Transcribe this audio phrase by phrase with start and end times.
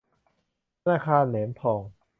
[0.79, 1.81] ธนาคารแหลมทอง